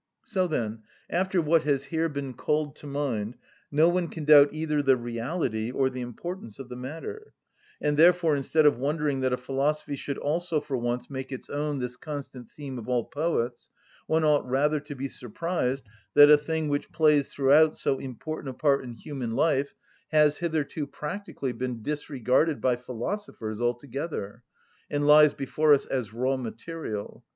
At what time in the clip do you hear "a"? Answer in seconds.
9.31-9.37, 16.31-16.35, 18.49-18.57